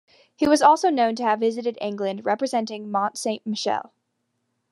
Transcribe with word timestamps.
He 0.35 0.47
was 0.47 0.63
also 0.63 0.89
known 0.89 1.13
to 1.17 1.23
have 1.23 1.41
visited 1.41 1.77
England 1.79 2.25
representing 2.25 2.89
Mont 2.89 3.19
Saint-Michel. 3.19 3.93